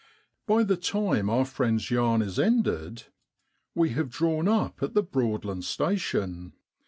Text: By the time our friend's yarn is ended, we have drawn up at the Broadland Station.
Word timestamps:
By 0.47 0.63
the 0.63 0.77
time 0.77 1.29
our 1.29 1.45
friend's 1.45 1.91
yarn 1.91 2.23
is 2.23 2.39
ended, 2.39 3.03
we 3.75 3.89
have 3.91 4.09
drawn 4.09 4.47
up 4.47 4.81
at 4.81 4.95
the 4.95 5.03
Broadland 5.03 5.63
Station. 5.63 6.53